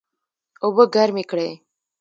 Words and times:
اوبه 0.65 0.83
ګرمې 0.93 1.23
کړئ 1.31 1.49